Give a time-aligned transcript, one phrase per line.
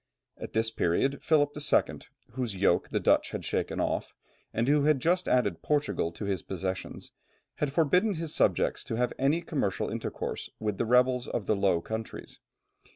[0.39, 1.99] At this period Philip II.,
[2.31, 4.15] whose yoke the Dutch had shaken off,
[4.51, 7.11] and who had just added Portugal to his possessions,
[7.57, 11.81] had forbidden his subjects to have any commercial intercourse with the rebels of the Low
[11.81, 12.39] Countries.